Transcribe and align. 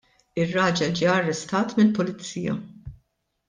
Ir-raġel 0.41 0.93
ġie 0.97 1.07
arrestat 1.17 1.69
mill-pulizija. 1.77 2.53